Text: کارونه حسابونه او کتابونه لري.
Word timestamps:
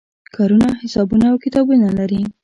کارونه 0.35 0.67
حسابونه 0.81 1.25
او 1.31 1.37
کتابونه 1.45 1.87
لري. 1.99 2.21